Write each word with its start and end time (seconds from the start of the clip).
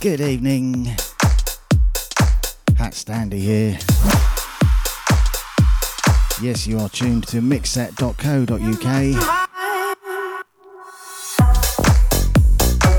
Good 0.00 0.22
evening. 0.22 0.86
Hat 2.78 2.94
Standy 2.94 3.34
here. 3.34 3.78
Yes, 6.40 6.66
you 6.66 6.78
are 6.78 6.88
tuned 6.88 7.26
to 7.26 7.42
mixset.co.uk. 7.42 8.24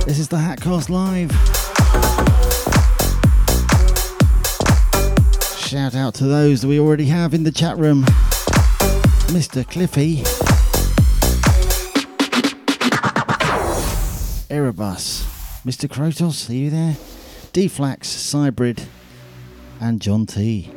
This 0.05 0.19
is 0.19 0.27
the 0.27 0.37
Hatcast 0.37 0.89
Live. 0.89 1.31
Shout 5.57 5.95
out 5.95 6.13
to 6.15 6.25
those 6.25 6.61
that 6.61 6.67
we 6.67 6.79
already 6.79 7.05
have 7.05 7.33
in 7.33 7.43
the 7.43 7.51
chat 7.51 7.79
room. 7.79 8.03
Mr. 9.33 9.67
Cliffy. 9.67 10.21
Erebus. 14.55 15.30
Mr. 15.65 15.87
Krotos, 15.87 16.49
are 16.49 16.53
you 16.53 16.71
there? 16.71 16.97
D 17.53 17.67
Flax, 17.67 18.07
Cybrid, 18.07 18.81
and 19.79 20.01
John 20.01 20.25
T. 20.25 20.71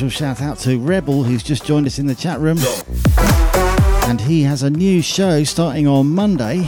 Special 0.00 0.18
shout 0.18 0.40
out 0.40 0.58
to 0.60 0.78
Rebel, 0.78 1.24
who's 1.24 1.42
just 1.42 1.66
joined 1.66 1.86
us 1.86 1.98
in 1.98 2.06
the 2.06 2.14
chat 2.14 2.40
room. 2.40 2.56
And 4.08 4.18
he 4.18 4.40
has 4.44 4.62
a 4.62 4.70
new 4.70 5.02
show 5.02 5.44
starting 5.44 5.86
on 5.86 6.08
Monday 6.14 6.64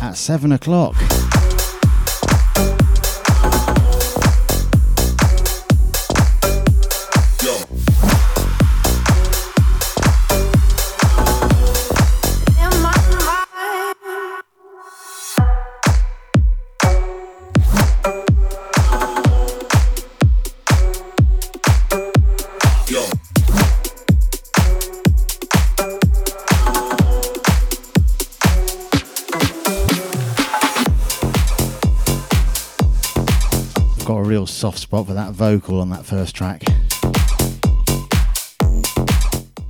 at 0.00 0.12
7 0.12 0.52
o'clock. 0.52 0.94
Got 34.04 34.18
a 34.18 34.22
real 34.22 34.46
soft 34.46 34.78
spot 34.78 35.06
for 35.06 35.14
that 35.14 35.32
vocal 35.32 35.80
on 35.80 35.88
that 35.88 36.04
first 36.04 36.36
track. 36.36 36.60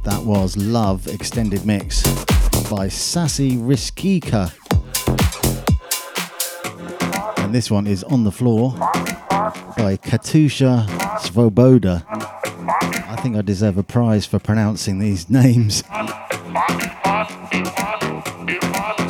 That 0.02 0.22
was 0.24 0.56
Luv 0.56 1.06
Extended 1.06 1.64
Mix 1.64 2.02
by 2.68 2.88
Sasi 2.88 3.56
Riscica. 3.56 4.52
And 7.38 7.54
this 7.54 7.70
one 7.70 7.86
is 7.86 8.02
On 8.02 8.24
the 8.24 8.32
Floor 8.32 8.72
by 9.76 9.96
Katusha 10.02 10.88
Svoboda. 11.20 12.04
I 12.10 13.16
think 13.22 13.36
I 13.36 13.42
deserve 13.42 13.78
a 13.78 13.84
prize 13.84 14.26
for 14.26 14.40
pronouncing 14.40 14.98
these 14.98 15.30
names. 15.30 15.84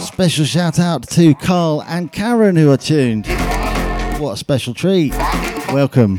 Special 0.04 0.44
shout 0.44 0.78
out 0.78 1.08
to 1.08 1.34
Carl 1.36 1.82
and 1.88 2.12
Karen 2.12 2.56
who 2.56 2.70
are 2.70 2.76
tuned. 2.76 3.26
What 4.24 4.32
a 4.32 4.36
special 4.38 4.72
treat. 4.72 5.12
Welcome. 5.70 6.18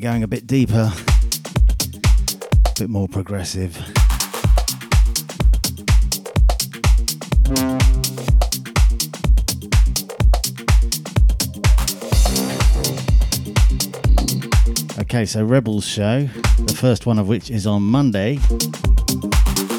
Going 0.00 0.22
a 0.22 0.28
bit 0.28 0.46
deeper, 0.46 0.92
a 0.92 2.72
bit 2.78 2.88
more 2.88 3.08
progressive. 3.08 3.76
Okay, 15.00 15.26
so 15.26 15.44
Rebels 15.44 15.84
show, 15.84 16.28
the 16.58 16.74
first 16.74 17.04
one 17.04 17.18
of 17.18 17.26
which 17.26 17.50
is 17.50 17.66
on 17.66 17.82
Monday, 17.82 18.38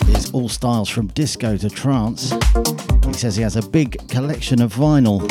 is 0.10 0.30
all 0.32 0.50
styles 0.50 0.90
from 0.90 1.08
disco 1.08 1.56
to 1.56 1.70
trance. 1.70 2.34
He 3.06 3.14
says 3.14 3.38
he 3.38 3.42
has 3.42 3.56
a 3.56 3.68
big 3.68 3.98
collection 4.10 4.62
of 4.62 4.76
vinyl. 4.76 5.26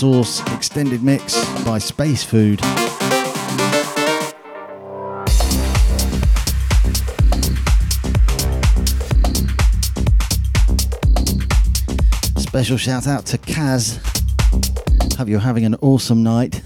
Source 0.00 0.40
extended 0.54 1.02
mix 1.02 1.34
by 1.62 1.76
Space 1.76 2.24
Food. 2.24 2.58
Special 12.38 12.78
shout 12.78 13.06
out 13.06 13.26
to 13.26 13.36
Kaz. 13.36 13.98
Hope 15.18 15.28
you're 15.28 15.38
having 15.38 15.66
an 15.66 15.74
awesome 15.82 16.22
night. 16.22 16.62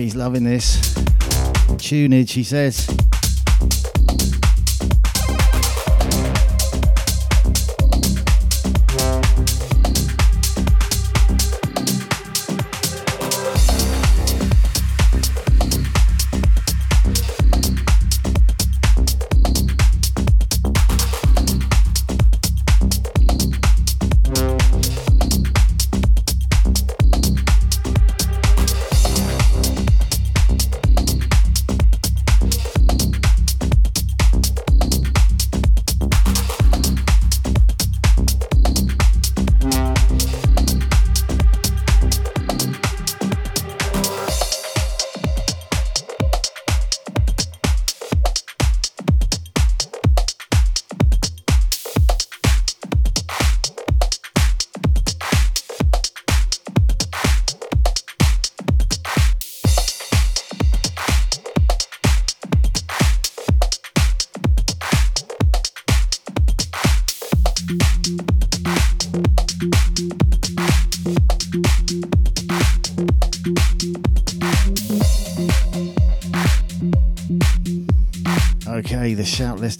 Cliffy's 0.00 0.16
loving 0.16 0.44
this. 0.44 0.94
Tunage, 1.76 2.30
he 2.30 2.42
says. 2.42 3.09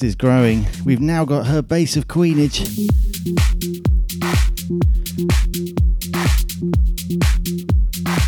List 0.00 0.04
is 0.04 0.14
growing. 0.14 0.66
We've 0.84 1.00
now 1.00 1.24
got 1.24 1.46
her 1.46 1.62
base 1.62 1.96
of 1.96 2.08
Queenage. 2.08 2.60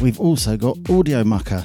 We've 0.00 0.20
also 0.20 0.56
got 0.56 0.78
Audio 0.90 1.24
Mucker. 1.24 1.64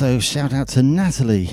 Also 0.00 0.18
shout 0.18 0.54
out 0.54 0.66
to 0.66 0.82
Natalie. 0.82 1.50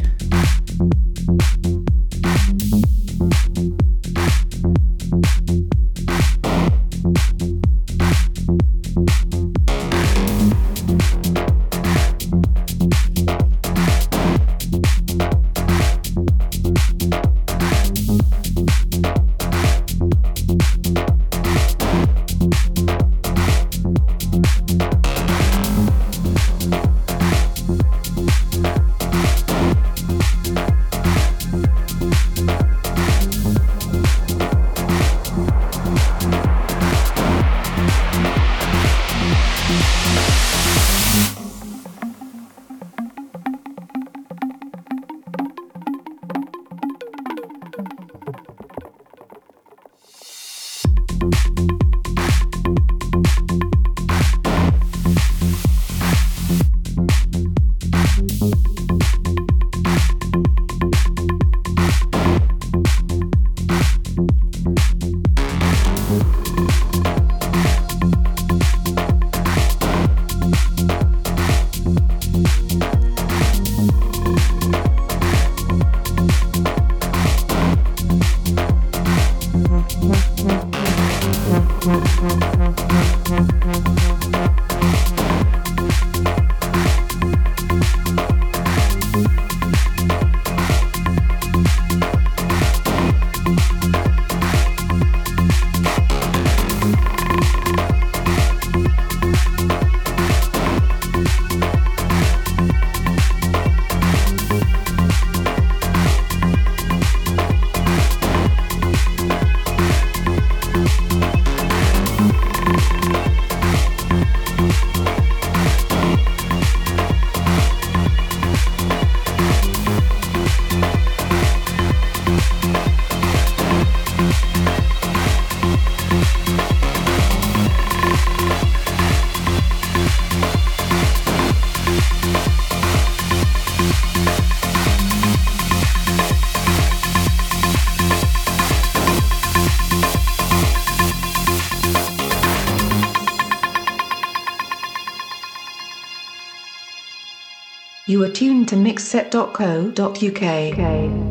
You 148.17 148.23
are 148.23 148.29
tuned 148.29 148.67
to 148.69 148.75
mixset.co.uk. 148.75 151.26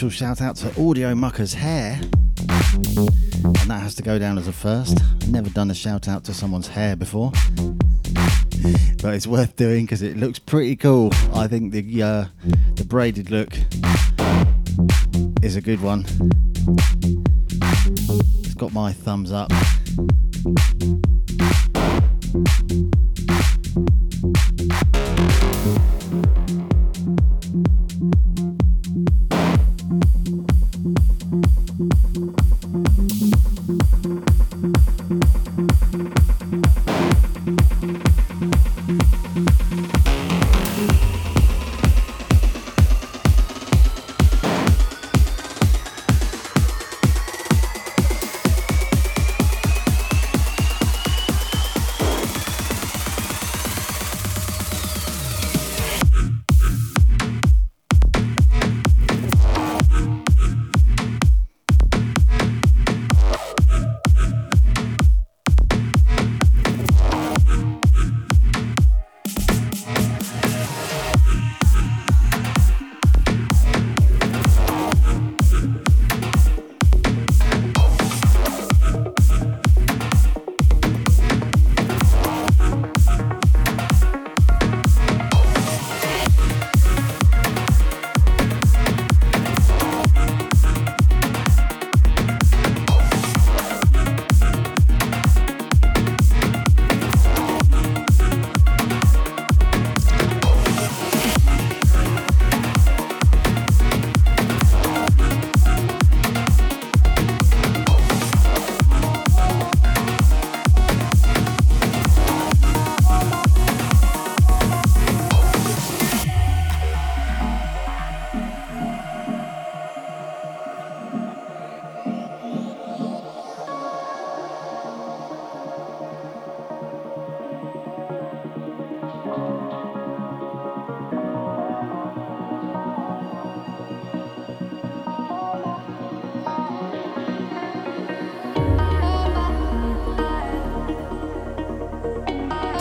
special 0.00 0.26
shout 0.26 0.40
out 0.40 0.56
to 0.56 0.68
Audio 0.82 1.14
Mucker's 1.14 1.52
hair. 1.52 2.00
And 2.00 3.68
that 3.68 3.82
has 3.82 3.94
to 3.96 4.02
go 4.02 4.18
down 4.18 4.38
as 4.38 4.48
a 4.48 4.52
first. 4.52 4.98
Never 5.28 5.50
done 5.50 5.70
a 5.70 5.74
shout 5.74 6.08
out 6.08 6.24
to 6.24 6.32
someone's 6.32 6.68
hair 6.68 6.96
before. 6.96 7.32
But 9.02 9.12
it's 9.12 9.26
worth 9.26 9.56
doing 9.56 9.84
because 9.84 10.00
it 10.00 10.16
looks 10.16 10.38
pretty 10.38 10.76
cool. 10.76 11.10
I 11.34 11.48
think 11.48 11.72
the 11.72 12.02
uh, 12.02 12.24
the 12.76 12.84
braided 12.86 13.30
look 13.30 13.52
is 15.42 15.56
a 15.56 15.60
good 15.60 15.82
one. 15.82 16.06
It's 18.40 18.54
got 18.54 18.72
my 18.72 18.94
thumbs 18.94 19.32
up. 19.32 19.52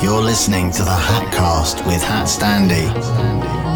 You're 0.09 0.23
listening 0.23 0.71
to 0.71 0.81
the 0.81 0.89
Hatcast 0.89 1.85
with 1.85 2.01
Hat 2.01 2.25
Standy. 2.25 3.68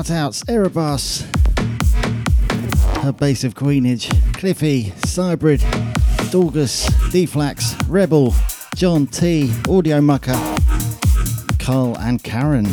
Shout 0.00 0.10
outs 0.12 0.42
Erebus, 0.48 1.26
her 3.02 3.12
base 3.12 3.44
of 3.44 3.54
Queenage, 3.54 4.08
Cliffy, 4.32 4.94
Cybrid, 5.04 5.60
Dorgus, 6.30 6.88
Deflax, 7.10 7.76
Rebel, 7.86 8.34
John 8.74 9.06
T, 9.06 9.52
Audio 9.68 10.00
Mucker, 10.00 10.32
Carl 11.58 11.98
and 11.98 12.22
Karen. 12.22 12.64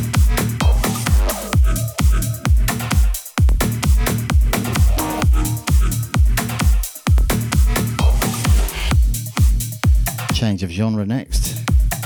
Change 10.33 10.63
of 10.63 10.69
genre 10.69 11.05
next. 11.05 11.57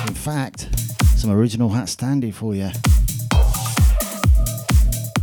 In 0.08 0.16
fact, 0.16 0.68
some 1.16 1.30
original 1.30 1.70
Hat 1.70 1.86
Standy 1.86 2.34
for 2.34 2.56
you. 2.56 2.72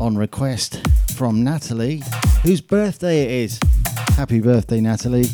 On 0.00 0.16
request 0.16 0.80
from 1.16 1.42
Natalie, 1.42 2.02
whose 2.44 2.60
birthday 2.60 3.22
it 3.22 3.30
is. 3.30 3.60
Happy 4.16 4.40
birthday, 4.40 4.80
Natalie. 4.80 5.26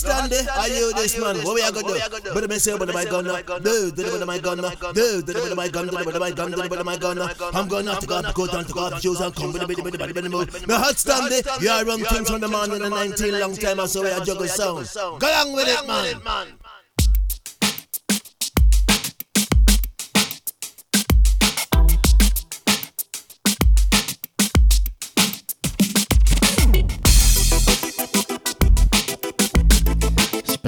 Stand 0.00 0.32
there. 0.32 0.46
Are 0.50 0.68
you 0.68 0.92
this 0.94 1.18
man? 1.18 1.36
What 1.44 1.54
we 1.54 1.62
are 1.62 1.72
gonna 1.72 2.20
do? 2.24 2.34
But 2.34 2.48
me 2.50 2.58
say 2.58 2.72
about 2.72 2.92
my 2.92 3.04
gun 3.04 3.24
now. 3.24 3.40
Do 3.58 3.90
do 3.92 4.18
the 4.18 4.26
my 4.26 4.38
gun 4.38 4.60
now. 4.60 4.70
Do 4.92 5.22
do 5.22 5.32
the 5.32 5.54
my 5.54 5.68
gun. 5.68 5.86
Do 5.86 5.96
the 5.96 6.20
my 6.20 6.30
gun. 6.32 6.50
Do 6.50 6.68
the 6.80 6.84
my 6.84 6.96
gun 6.96 7.16
now. 7.18 7.28
I'm 7.52 7.68
gonna 7.68 7.90
have 7.92 8.00
to 8.00 8.06
go 8.06 8.16
up, 8.16 8.34
go 8.34 8.46
down 8.46 8.64
to 8.64 8.72
go 8.72 8.86
up, 8.86 9.00
shoes 9.02 9.20
and 9.20 9.34
come 9.34 9.52
with 9.52 9.60
the 9.60 9.66
bit 9.66 9.84
bit 9.84 9.98
bit 9.98 10.14
bit 10.14 10.30
mood. 10.30 10.48
No 10.66 10.78
hot 10.78 10.96
stand 10.96 11.30
there. 11.30 11.42
You 11.60 11.70
are 11.70 11.84
run 11.84 12.00
things 12.00 12.30
from 12.30 12.40
the 12.40 12.48
man 12.48 12.72
in 12.72 12.82
the 12.82 12.88
19 12.88 13.38
long 13.40 13.56
time. 13.56 13.86
So 13.86 14.02
we 14.02 14.10
are 14.10 14.24
juggle 14.24 14.48
sound. 14.48 14.88
Go 15.20 15.26
along 15.28 15.52
with 15.54 15.68
it, 15.68 15.86
man. 15.86 16.46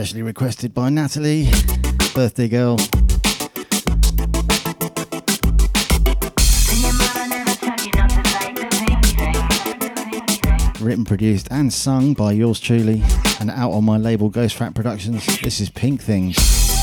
Specially 0.02 0.22
requested 0.22 0.74
by 0.74 0.88
Natalie, 0.88 1.44
birthday 2.12 2.48
girl. 2.48 2.76
Written, 10.80 11.04
produced, 11.04 11.46
and 11.52 11.72
sung 11.72 12.14
by 12.14 12.32
yours 12.32 12.58
truly, 12.58 13.00
and 13.38 13.48
out 13.52 13.70
on 13.70 13.84
my 13.84 13.96
label 13.96 14.28
Ghost 14.28 14.56
Frat 14.56 14.74
Productions. 14.74 15.24
This 15.40 15.60
is 15.60 15.70
Pink 15.70 16.02
Things. 16.02 16.81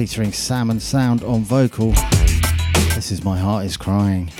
Featuring 0.00 0.32
Sam 0.32 0.70
and 0.70 0.80
Sound 0.80 1.22
on 1.24 1.42
vocal. 1.42 1.92
This 2.94 3.12
is 3.12 3.22
My 3.22 3.38
Heart 3.38 3.66
is 3.66 3.76
Crying. 3.76 4.30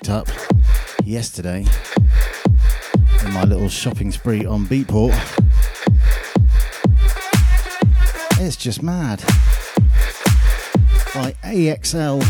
picked 0.00 0.08
up 0.08 0.28
yesterday 1.04 1.66
in 3.22 3.32
my 3.34 3.44
little 3.44 3.68
shopping 3.68 4.10
spree 4.10 4.46
on 4.46 4.64
Beatport. 4.64 5.12
It's 8.40 8.56
just 8.56 8.82
mad. 8.82 9.20
By 11.14 11.34
AXL 11.44 12.22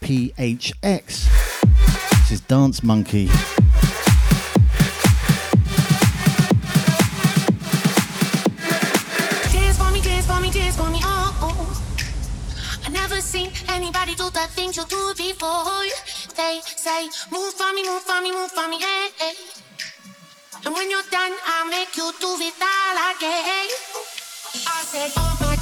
PHX. 0.00 1.28
This 2.18 2.30
is 2.32 2.40
Dance 2.40 2.82
Monkey. 2.82 3.28
Move 17.32 17.54
for 17.54 17.72
me, 17.72 17.82
move 17.84 18.02
for 18.02 18.20
me, 18.20 18.32
move 18.32 18.50
for 18.50 18.68
me, 18.68 18.78
hey, 18.78 19.08
hey. 19.18 19.32
And 20.66 20.74
when 20.74 20.90
you're 20.90 21.08
done, 21.10 21.32
I'll 21.46 21.68
make 21.70 21.96
you 21.96 22.12
do 22.20 22.36
it 22.40 22.54
all 22.60 22.96
again. 23.16 23.68
I 24.66 24.82
said, 24.84 25.12
oh 25.16 25.38
my 25.40 25.57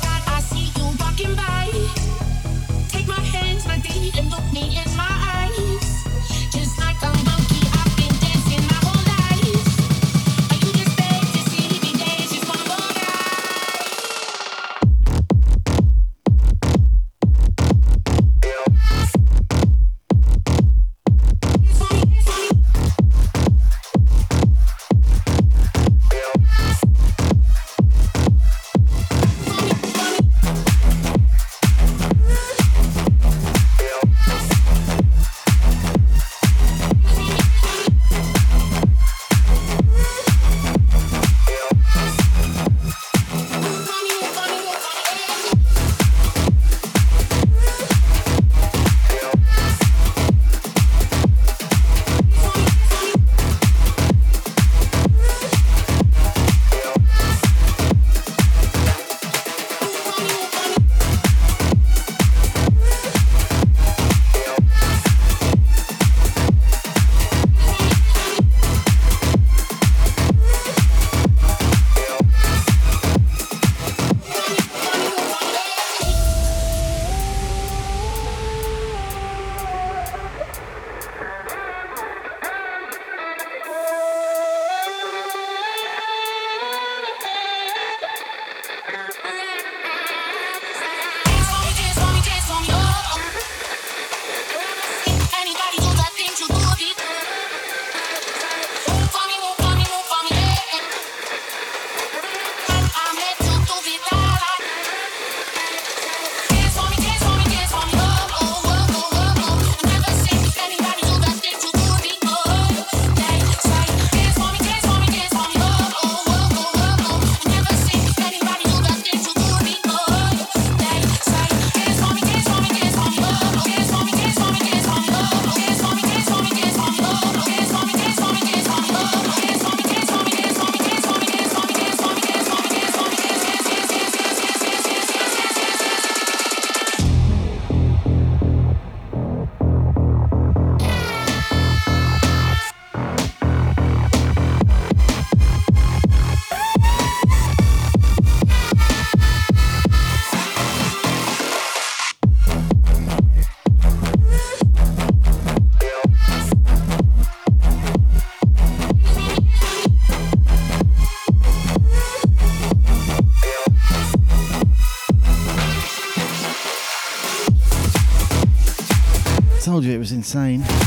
told 169.76 169.84
you 169.84 169.92
it 169.92 169.98
was 169.98 170.12
insane. 170.12 170.85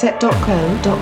Tuned 0.00 0.82
to 0.82 0.96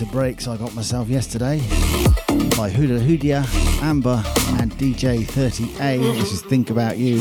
of 0.00 0.10
breaks 0.10 0.48
I 0.48 0.56
got 0.56 0.74
myself 0.74 1.08
yesterday 1.08 1.58
by 2.56 2.70
Huda 2.70 2.98
Hudia, 2.98 3.44
Amber, 3.82 4.22
and 4.60 4.72
DJ 4.72 5.24
30A. 5.24 6.00
This 6.18 6.32
is 6.32 6.42
Think 6.42 6.70
About 6.70 6.96
You, 6.96 7.16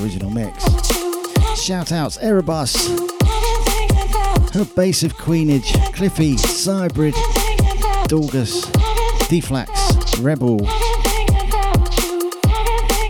original 0.00 0.30
mix. 0.30 0.64
Shout 1.60 1.92
outs 1.92 2.16
Erebus, 2.18 2.88
Her 4.52 4.64
Base 4.74 5.02
of 5.02 5.16
Queenage, 5.16 5.74
Cliffy, 5.92 6.36
Cybrid, 6.36 7.14
Dorgus, 8.08 8.64
Deflax, 9.28 10.24
Rebel, 10.24 10.58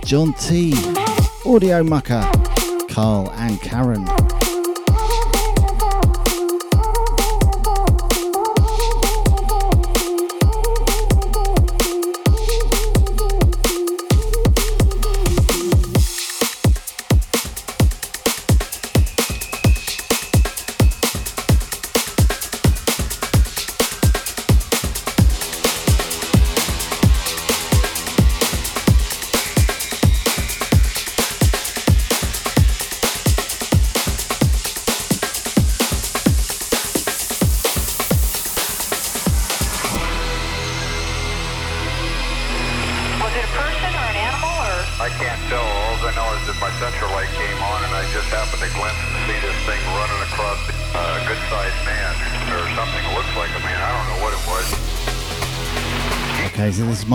John 0.04 0.34
T, 0.34 0.74
Audio 1.46 1.82
Mucker, 1.84 2.28
Carl, 2.88 3.30
and 3.36 3.60
Karen. 3.62 4.15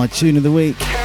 My 0.02 0.08
tune 0.08 0.36
of 0.36 0.42
the 0.42 0.52
week. 0.52 1.01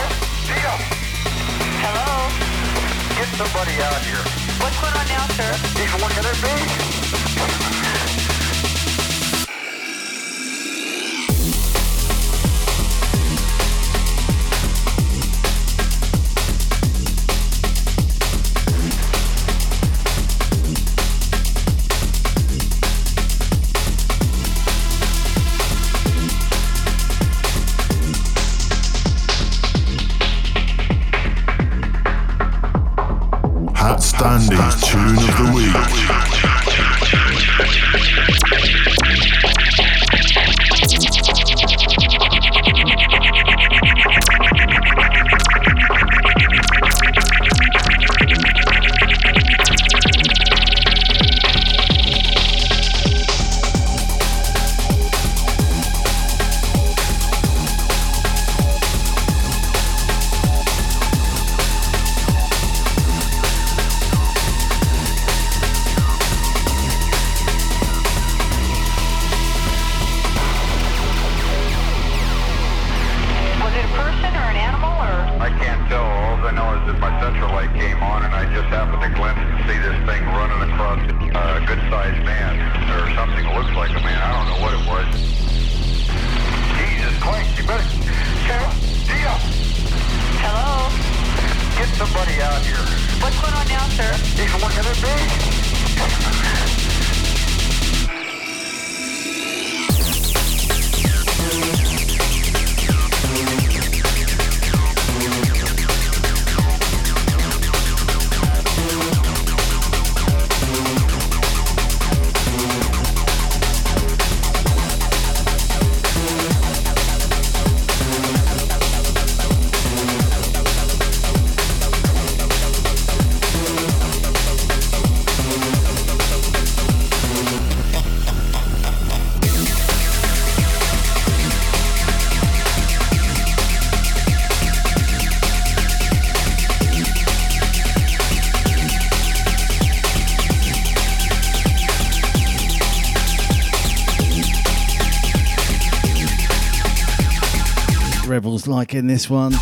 Rebels 148.66 148.78
liking 148.78 149.06
this 149.06 149.30
one. 149.30 149.52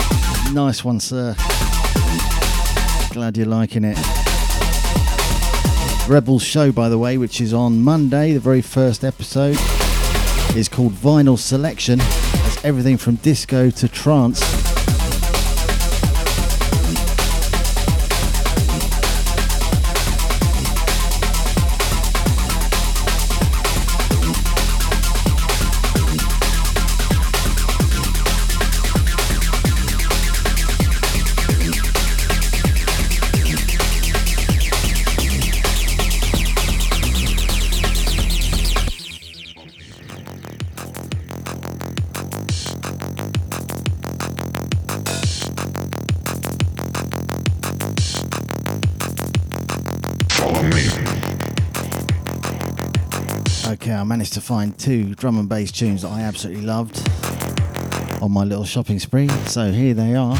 Nice 0.52 0.82
one, 0.82 0.98
sir. 0.98 1.34
Glad 3.12 3.36
you're 3.36 3.46
liking 3.46 3.84
it. 3.84 3.98
Rebels 6.08 6.42
show, 6.42 6.72
by 6.72 6.88
the 6.88 6.98
way, 6.98 7.18
which 7.18 7.40
is 7.40 7.52
on 7.52 7.82
Monday, 7.82 8.32
the 8.32 8.40
very 8.40 8.62
first 8.62 9.04
episode, 9.04 9.58
is 10.56 10.68
called 10.70 10.92
Vinyl 10.92 11.38
Selection. 11.38 11.98
That's 11.98 12.64
everything 12.64 12.96
from 12.96 13.16
disco 13.16 13.68
to 13.70 13.88
trance. 13.88 14.63
Managed 54.14 54.34
to 54.34 54.40
find 54.40 54.78
two 54.78 55.12
drum 55.16 55.40
and 55.40 55.48
bass 55.48 55.72
tunes 55.72 56.02
that 56.02 56.08
I 56.12 56.20
absolutely 56.20 56.62
loved 56.62 57.02
on 58.22 58.30
my 58.30 58.44
little 58.44 58.64
shopping 58.64 59.00
spree. 59.00 59.26
So 59.46 59.72
here 59.72 59.92
they 59.92 60.14
are. 60.14 60.36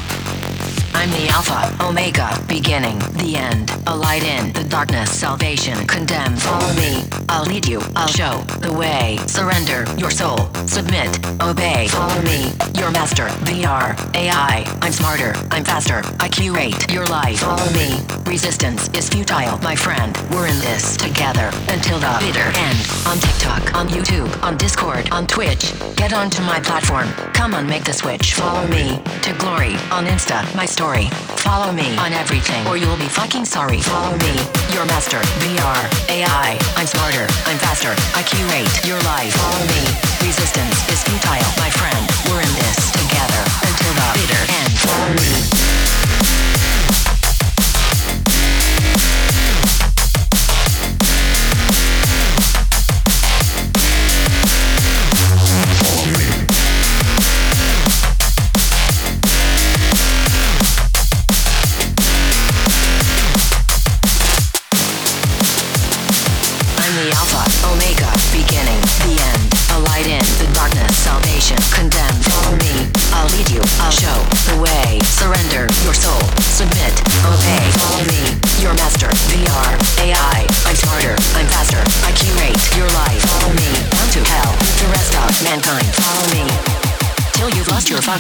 I'm 0.95 1.11
the 1.11 1.27
Alpha, 1.31 1.85
Omega, 1.85 2.41
beginning, 2.47 2.97
the 3.19 3.35
end. 3.35 3.73
A 3.89 3.97
light 3.97 4.23
in 4.23 4.53
the 4.53 4.63
darkness, 4.63 5.11
salvation, 5.11 5.89
condemn. 5.89 6.37
Follow 6.37 6.73
me, 6.75 7.03
I'll 7.29 7.45
lead 7.45 7.67
you, 7.67 7.81
I'll 7.97 8.09
show 8.09 8.43
the 8.61 8.73
way. 8.73 9.19
Surrender 9.27 9.85
your 9.97 10.11
soul, 10.11 10.39
submit, 10.67 11.09
obey. 11.41 11.89
Follow 11.89 12.21
me, 12.23 12.53
your 12.79 12.91
master, 12.91 13.27
VR, 13.47 13.95
AI. 14.15 14.65
I'm 14.83 14.93
smarter, 14.93 15.33
I'm 15.51 15.65
faster, 15.65 16.03
I 16.21 16.29
curate 16.29 16.91
your 16.91 17.07
life. 17.07 17.41
Follow 17.41 17.71
me, 17.73 17.99
resistance 18.27 18.89
is 18.97 19.09
futile, 19.09 19.59
my 19.59 19.75
friend. 19.77 20.17
We're 20.31 20.47
in 20.47 20.59
this 20.61 20.97
together 20.97 21.51
until 21.69 21.99
the 21.99 22.17
bitter 22.21 22.49
end. 22.57 22.79
On 23.07 23.19
TikTok, 23.19 23.75
on 23.75 23.89
YouTube, 23.89 24.31
on 24.43 24.57
Discord, 24.57 25.11
on 25.11 25.27
Twitch. 25.27 25.73
Get 25.97 26.13
onto 26.13 26.43
my 26.43 26.61
platform. 26.61 27.09
Come 27.33 27.55
on, 27.55 27.67
make 27.67 27.85
the 27.85 27.93
switch. 27.93 28.35
Follow 28.35 28.67
me 28.69 29.01
to 29.23 29.33
glory 29.39 29.75
on 29.91 30.07
Insta, 30.07 30.45
my 30.57 30.67
story. 30.67 31.09
Follow 31.45 31.73
me 31.73 31.97
on 31.99 32.13
everything, 32.13 32.67
or 32.67 32.77
you'll 32.77 32.97
be 32.97 33.09
fucking 33.09 33.45
sorry. 33.45 33.81
Follow 33.81 34.17
me, 34.19 34.35
your 34.75 34.85
master, 34.87 35.19
VR, 35.39 36.11
AI. 36.11 36.59
I'm 36.77 36.87
smarter, 36.87 37.27
I'm 37.47 37.59
faster, 37.59 37.95
I 38.15 38.23
curate 38.25 38.85
your 38.85 38.99
life. 39.03 39.33
Follow 39.35 39.65
me, 39.71 39.87
resistance 40.27 40.75
is 40.91 41.01
futile, 41.05 41.53
my 41.63 41.71
friend. 41.71 42.03
We're 42.29 42.43
in 42.43 42.55
this 42.59 42.91
together 42.91 43.43
until 43.63 43.93
the 43.95 44.09
bitter 44.19 44.43
end. 44.51 45.64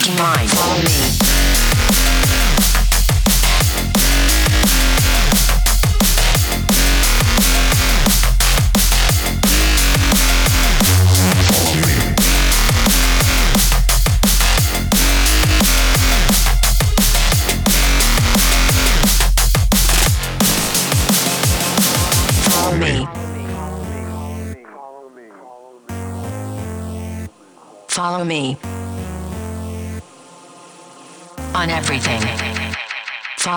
Fucking 0.04 0.18
mind. 0.18 1.03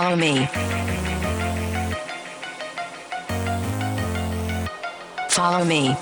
Follow 0.07 0.19
me. 0.19 0.47
Follow 5.27 5.65
me. 5.65 5.97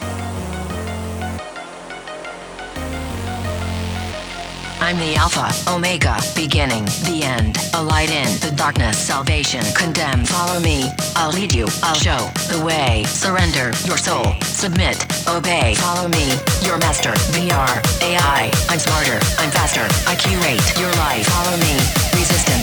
I'm 4.80 5.00
the 5.00 5.16
Alpha, 5.18 5.50
Omega, 5.68 6.20
beginning, 6.36 6.86
the 7.10 7.24
end. 7.24 7.58
A 7.74 7.82
light 7.82 8.12
in 8.12 8.28
the 8.42 8.54
darkness, 8.56 8.96
salvation, 8.96 9.64
condemn. 9.76 10.24
Follow 10.24 10.60
me, 10.60 10.92
I'll 11.16 11.32
lead 11.32 11.52
you, 11.56 11.66
I'll 11.82 11.96
show 11.96 12.30
the 12.54 12.64
way. 12.64 13.06
Surrender 13.08 13.74
your 13.86 13.98
soul, 13.98 14.36
submit, 14.44 15.02
obey. 15.28 15.74
Follow 15.80 16.08
me, 16.10 16.38
your 16.62 16.78
master, 16.78 17.14
VR, 17.34 17.82
AI. 18.04 18.52
I'm 18.70 18.78
smarter, 18.78 19.18
I'm 19.40 19.50
faster, 19.50 19.88
I 20.08 20.14
curate 20.14 20.62
your 20.80 20.94
life. 21.02 21.26
Follow 21.26 21.58
me, 21.58 21.74
resistance 22.14 22.55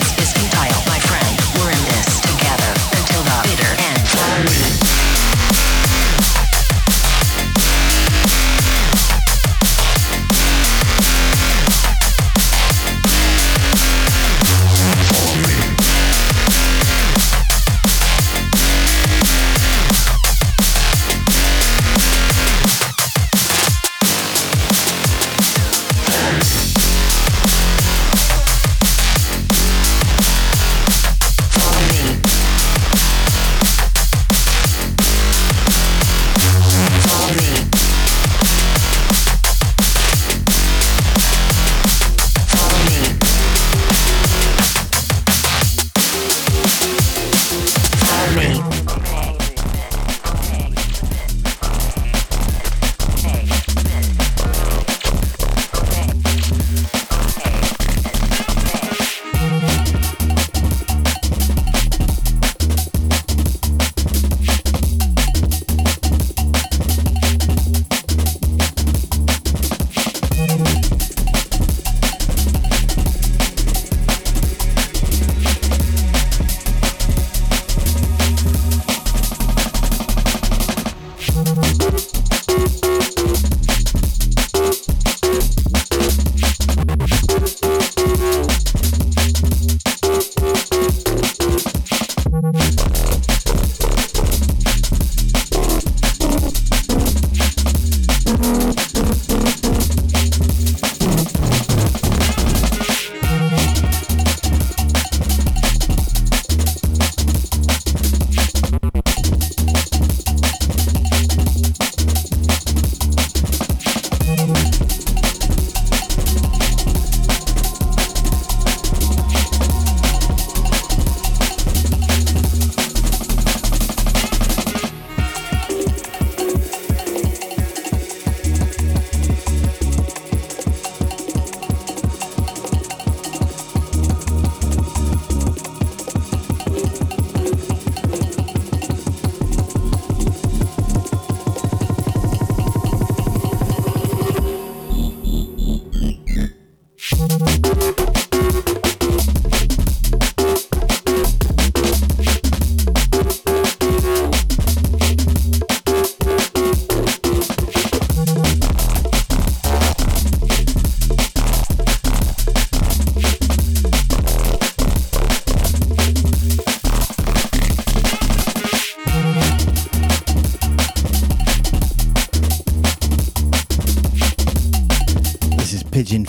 end. 4.35 4.82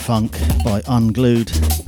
Funk 0.04 0.38
by 0.66 0.82
Unglued. 0.82 1.83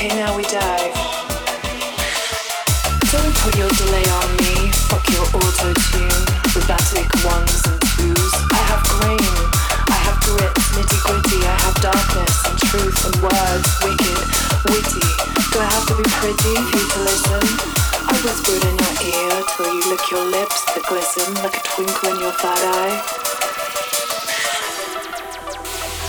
Okay, 0.00 0.16
now 0.16 0.34
we 0.34 0.44
dive. 0.48 0.96
Don't 3.12 3.34
put 3.36 3.52
your 3.52 3.68
delay 3.68 4.06
on 4.08 4.28
me. 4.40 4.72
Fuck 4.88 5.04
your 5.12 5.28
auto 5.28 5.76
tune. 5.76 6.24
Robotic 6.56 7.04
ones 7.20 7.60
and 7.68 7.76
twos. 7.84 8.32
I 8.48 8.64
have 8.72 8.80
grain. 8.96 9.20
I 9.92 9.98
have 10.08 10.16
grit, 10.24 10.56
nitty 10.72 10.98
gritty. 11.04 11.44
I 11.44 11.52
have 11.52 11.76
darkness 11.84 12.32
and 12.48 12.56
truth 12.64 12.96
and 13.12 13.16
words. 13.20 13.68
Wicked, 13.84 14.24
witty. 14.72 15.04
Do 15.52 15.60
I 15.60 15.68
have 15.68 15.84
to 15.92 15.94
be 16.00 16.08
pretty 16.16 16.48
for 16.48 16.80
you 16.80 16.86
to 16.96 17.00
listen? 17.04 17.44
I 18.08 18.16
whispered 18.24 18.64
in 18.64 18.80
your 18.80 18.96
ear 19.04 19.36
till 19.52 19.68
you 19.68 19.84
lick 19.84 20.04
your 20.08 20.24
lips 20.24 20.64
that 20.72 20.80
glisten 20.88 21.28
like 21.44 21.60
a 21.60 21.62
twinkle 21.76 22.08
in 22.16 22.24
your 22.24 22.32
third 22.40 22.64
eye. 22.72 22.96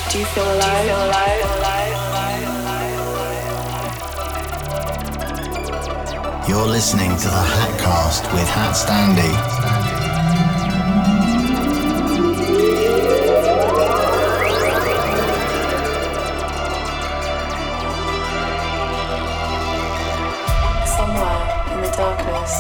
Do 0.08 0.16
you 0.16 0.26
feel 0.32 0.48
alive? 0.48 0.88
feel 0.88 1.60
alive? 1.60 1.91
You're 6.52 6.68
listening 6.68 7.12
to 7.16 7.28
the 7.30 7.46
Hatcast 7.56 8.24
with 8.34 8.46
HatStandy. 8.46 9.32
Somewhere 20.86 21.40
in 21.72 21.84
the 21.84 21.92
darkness, 21.96 22.54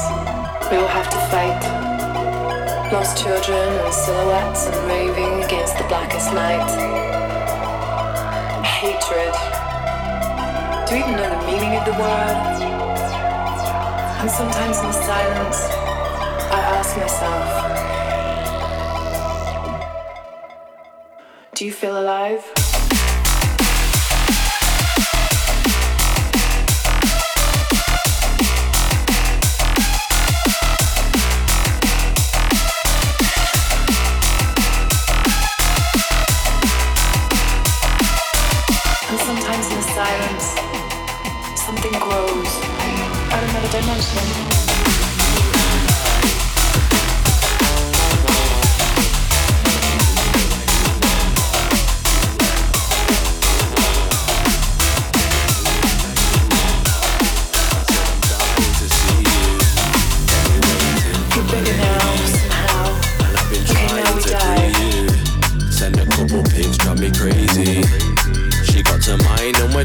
we 0.71 0.77
will 0.77 0.87
have 0.87 1.09
to 1.09 1.19
fight. 1.27 2.93
Lost 2.93 3.21
children 3.21 3.73
and 3.73 3.93
silhouettes 3.93 4.67
and 4.67 4.87
raving 4.87 5.43
against 5.43 5.77
the 5.77 5.83
blackest 5.89 6.33
night. 6.33 6.71
Hatred. 8.63 9.33
Do 10.87 10.95
you 10.95 11.03
even 11.03 11.17
know 11.17 11.29
the 11.29 11.45
meaning 11.45 11.77
of 11.77 11.83
the 11.83 11.91
word? 12.01 12.80
And 14.21 14.29
sometimes 14.29 14.77
in 14.77 14.85
the 14.85 14.93
silence, 14.93 15.57
I 16.51 16.59
ask 16.77 16.95
myself, 16.95 17.43
Do 21.55 21.65
you 21.65 21.71
feel 21.71 21.99
alive? 21.99 22.50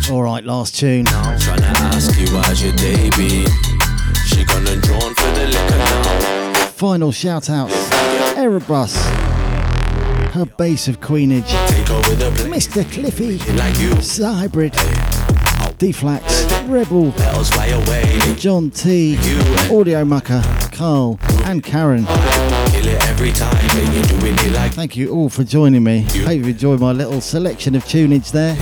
All 0.08 0.22
right, 0.22 0.44
last 0.44 0.78
tune. 0.78 1.04
trying 1.06 1.38
to 1.38 1.66
ask 1.66 2.16
you 2.20 2.28
how's 2.28 2.62
your 2.62 2.72
day 2.74 3.10
been. 3.16 3.44
She 4.24 4.44
gone 4.44 4.64
and 4.68 4.80
drawn 4.80 5.14
for 5.16 5.30
the 5.32 5.48
liquor 5.48 5.78
now. 5.78 6.66
Final 6.68 7.10
shout 7.10 7.50
outs. 7.50 7.74
Erebus. 8.36 8.94
Her 10.32 10.46
base 10.58 10.86
of 10.86 11.00
Queenage. 11.00 11.48
Take 11.48 11.90
over 11.90 12.14
the 12.14 12.30
place. 12.30 12.68
Mr. 12.68 12.92
Cliffy. 12.92 13.38
Like 13.54 13.76
you. 13.80 13.96
Hybrid. 14.24 14.74
Deflax. 15.78 16.68
Rebel. 16.68 17.10
Petals 17.10 17.50
fly 17.50 17.66
away. 17.66 18.34
John 18.36 18.70
T. 18.70 19.18
Audio 19.72 20.04
Mucker. 20.04 20.42
Carl. 20.70 21.18
And 21.46 21.64
Karen. 21.64 22.04
Kill 22.06 22.86
it 22.86 23.02
every 23.08 23.32
time. 23.32 23.56
And 23.56 23.92
you're 23.92 24.20
doing 24.20 24.34
it 24.38 24.52
like 24.52 24.72
Thank 24.72 24.96
you 24.96 25.10
all 25.10 25.28
for 25.28 25.42
joining 25.42 25.82
me. 25.82 26.02
Hope 26.02 26.36
you 26.36 26.44
enjoyed 26.44 26.78
my 26.78 26.92
little 26.92 27.20
selection 27.20 27.74
of 27.74 27.84
tunage 27.86 28.30
there. 28.30 28.56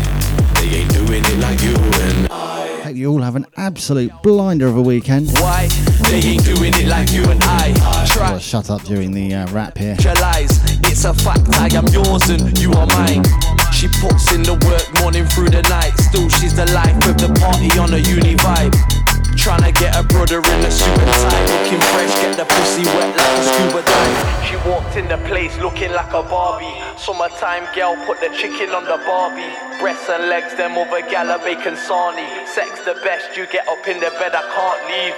They 1.35 1.41
ain't 1.41 1.41
doing 1.41 1.41
it 1.41 1.41
like 1.41 1.63
you. 1.63 1.75
And 1.77 2.29
I. 2.31 2.81
Hope 2.83 2.97
you 2.97 3.11
all 3.11 3.23
have 3.23 3.37
an 3.37 3.47
absolute 3.57 4.13
blinder 4.23 4.67
of 4.67 4.77
a 4.77 4.83
weekend. 4.83 5.31
why? 5.41 5.69
They 6.11 6.21
ain't 6.21 6.45
doing 6.45 6.75
it 6.75 6.87
like 6.87 7.11
you 7.13 7.25
and 7.25 7.41
I. 7.43 7.73
Try. 8.07 8.39
Shut 8.39 8.71
up 8.71 8.83
during 8.83 9.13
the 9.13 9.35
uh, 9.35 9.51
rap 9.53 9.77
here. 9.79 9.97
realize 10.05 10.61
it's 10.85 11.05
a 11.05 11.15
fact 11.15 11.49
I 11.55 11.69
am 11.75 11.87
yours 11.89 12.29
and 12.29 12.57
you 12.59 12.73
are 12.73 12.87
mine. 12.87 13.25
She 13.73 13.89
puts 14.01 14.33
in 14.33 14.43
the 14.43 14.55
work 14.69 15.03
morning 15.03 15.25
through 15.27 15.51
the 15.51 15.63
night. 15.63 15.93
Still, 15.99 16.29
she's 16.29 16.55
the 16.55 16.71
life 16.73 16.97
of 17.09 17.19
the 17.19 17.33
party 17.41 17.79
on 17.79 17.93
a 17.95 17.99
uni 17.99 18.37
vibe. 18.37 19.04
Tryna 19.35 19.75
get 19.77 19.93
a 19.95 20.03
brother 20.03 20.39
in 20.41 20.61
a 20.65 20.71
suit 20.71 20.89
and 20.89 21.13
tie, 21.21 21.45
looking 21.53 21.81
fresh, 21.93 22.15
get 22.17 22.33
the 22.33 22.47
pussy 22.49 22.81
wet 22.97 23.13
like 23.13 23.37
a 23.37 23.43
scuba 23.45 23.83
dive. 23.85 24.49
She 24.49 24.57
walked 24.65 24.97
in 24.97 25.07
the 25.07 25.19
place 25.29 25.53
looking 25.59 25.93
like 25.93 26.09
a 26.17 26.23
Barbie. 26.23 26.73
Summertime 26.97 27.69
girl 27.77 27.95
put 28.07 28.21
the 28.25 28.33
chicken 28.33 28.71
on 28.71 28.85
the 28.89 28.97
Barbie. 29.05 29.53
Breasts 29.79 30.09
and 30.09 30.33
legs, 30.33 30.57
them 30.57 30.79
over 30.79 31.03
gala 31.13 31.37
bacon 31.45 31.75
sarnie. 31.75 32.25
Sex 32.49 32.81
the 32.89 32.97
best, 33.05 33.37
you 33.37 33.45
get 33.53 33.69
up 33.69 33.85
in 33.87 34.01
the 34.01 34.09
bed, 34.17 34.33
I 34.33 34.49
can't 34.49 34.81
leave. 34.89 35.17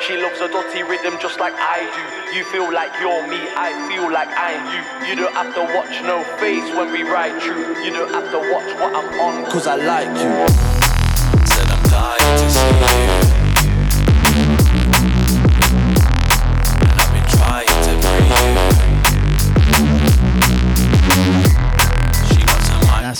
She 0.00 0.16
loves 0.16 0.40
a 0.40 0.48
dirty 0.48 0.82
rhythm 0.82 1.20
just 1.20 1.38
like 1.38 1.52
I 1.60 1.84
do. 1.84 2.04
You 2.32 2.48
feel 2.48 2.72
like 2.72 2.96
you're 2.96 3.28
me, 3.28 3.44
I 3.60 3.76
feel 3.92 4.08
like 4.08 4.32
I'm 4.32 4.72
you. 4.72 4.82
You 5.04 5.14
don't 5.20 5.36
have 5.36 5.52
to 5.52 5.64
watch 5.76 6.00
no 6.00 6.24
face 6.40 6.64
when 6.72 6.96
we 6.96 7.04
ride 7.04 7.36
through. 7.42 7.84
You 7.84 7.92
don't 7.92 8.08
have 8.08 8.32
to 8.32 8.40
watch 8.40 8.72
what 8.80 8.96
I'm 8.96 9.12
on, 9.20 9.44
cause 9.52 9.66
I 9.66 9.76
like 9.76 10.08
you. 10.16 10.32
Said 11.44 11.68
I'm 11.68 11.82
dying 11.92 12.38
to 12.40 12.48
see 12.48 12.95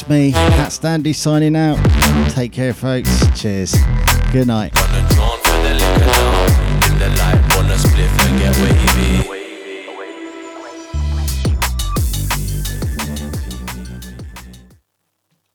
me, 0.09 0.32
HatStandy 0.32 1.14
signing 1.14 1.57
out. 1.57 1.78
Take 2.30 2.52
care, 2.52 2.74
folks. 2.74 3.11
Cheers. 3.40 3.74
Good 4.32 4.46
night. 4.46 4.86